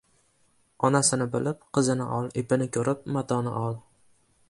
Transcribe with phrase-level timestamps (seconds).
[0.89, 3.83] •Onasini bilib, qizini ol, ipini ko‘rib matoni ol.